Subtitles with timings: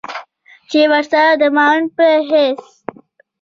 [0.69, 2.59] چې ورسره د معاون په حېث